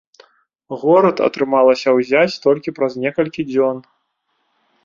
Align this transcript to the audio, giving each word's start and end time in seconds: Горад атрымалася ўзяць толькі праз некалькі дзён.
Горад 0.83 1.21
атрымалася 1.27 1.89
ўзяць 1.99 2.39
толькі 2.47 2.73
праз 2.81 2.93
некалькі 3.05 3.41
дзён. 3.51 3.77